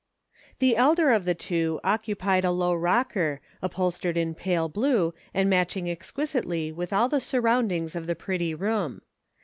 THE 0.57 0.75
elder 0.77 1.11
of 1.11 1.25
the 1.25 1.35
two 1.35 1.79
occupied 1.83 2.43
a 2.43 2.49
low 2.49 2.73
rocker, 2.73 3.39
upholstered 3.61 4.17
in 4.17 4.33
pale 4.33 4.67
blue, 4.67 5.13
and 5.31 5.47
matching 5.47 5.87
ex 5.87 6.11
quisitely 6.11 6.73
with 6.73 6.91
all 6.91 7.07
the 7.07 7.21
surroundings 7.21 7.95
of 7.95 8.07
the 8.07 8.15
pretty 8.15 8.55
room. 8.55 9.03